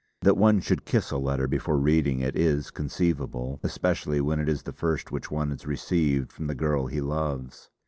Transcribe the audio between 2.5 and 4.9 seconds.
conceivable, especially when it is the